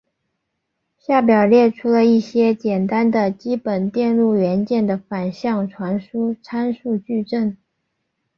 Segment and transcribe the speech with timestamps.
[0.97, 7.55] 下表列出了一些简单的基本电路元件的反向传输参数矩阵。